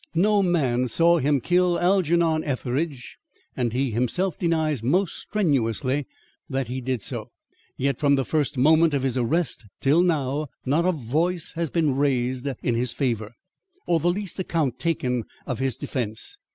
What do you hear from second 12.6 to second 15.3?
in his favour, or the least account taken